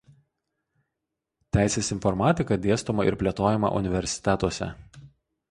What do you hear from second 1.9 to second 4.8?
informatika dėstoma ir plėtojama universitetuose.